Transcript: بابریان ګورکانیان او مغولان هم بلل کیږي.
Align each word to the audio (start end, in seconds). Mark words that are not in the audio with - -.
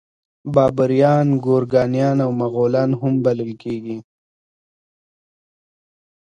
بابریان 0.53 1.27
ګورکانیان 1.45 2.17
او 2.25 2.31
مغولان 2.41 2.89
هم 2.99 3.13
بلل 3.25 3.51
کیږي. 3.61 3.97